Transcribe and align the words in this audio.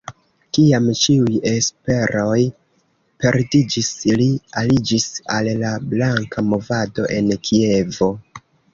Kiam 0.57 0.85
ĉiuj 1.01 1.35
esperoj 1.51 2.39
perdiĝis, 3.25 3.93
li 4.23 4.27
aliĝis 4.65 5.07
al 5.37 5.53
la 5.63 5.77
Blanka 5.95 6.49
movado 6.51 7.11
en 7.23 7.35
Kievo. 7.51 8.15